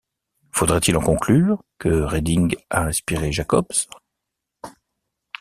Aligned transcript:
Faudrait-il 0.51 0.97
en 0.97 1.01
conclure 1.01 1.61
que 1.77 1.89
Reding 2.01 2.55
a 2.71 2.85
inspiré 2.85 3.31
Jacobs? 3.31 3.69